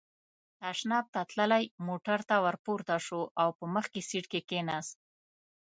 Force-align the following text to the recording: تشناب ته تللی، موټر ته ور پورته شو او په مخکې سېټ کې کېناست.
تشناب 0.61 1.05
ته 1.13 1.21
تللی، 1.31 1.65
موټر 1.87 2.19
ته 2.29 2.35
ور 2.43 2.55
پورته 2.65 2.95
شو 3.05 3.21
او 3.41 3.49
په 3.57 3.65
مخکې 3.75 3.99
سېټ 4.09 4.25
کې 4.31 4.41
کېناست. 4.49 4.97